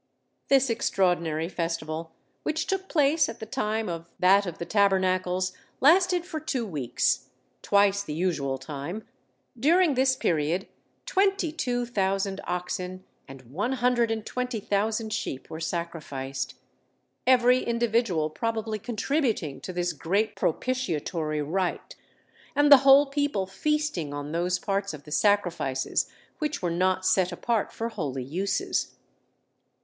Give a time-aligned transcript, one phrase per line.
[0.47, 2.11] This extraordinary festival,
[2.41, 7.29] which took place at the time of that of Tabernacles, lasted for two weeks,
[7.61, 9.07] twice the usual time:
[9.59, 10.67] during this period
[11.05, 16.55] twenty two thousand oxen and one hundred and twenty thousand sheep were sacrificed,
[17.27, 21.95] every individual probably contributing to this great propitiatory rite;
[22.55, 26.09] and the whole people feasting on those parts of the sacrifices
[26.39, 28.95] which were not set apart for holy uses.